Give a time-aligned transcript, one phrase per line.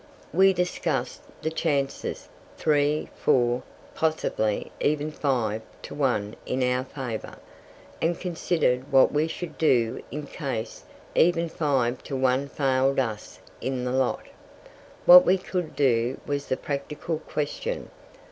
[0.33, 3.61] We discussed the chances three, four,
[3.93, 7.37] possibly even five to one in our favour
[8.01, 13.83] and considered what we should do in case even five to one failed us in
[13.85, 14.25] the lot.
[15.05, 17.91] What we COULD do was the practical question.